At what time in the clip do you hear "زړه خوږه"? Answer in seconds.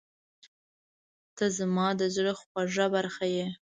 2.15-2.85